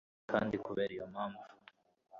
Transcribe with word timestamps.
kandi 0.31 0.55
kubera 0.65 0.91
iyo 0.95 1.05
mpamvu 1.13 1.43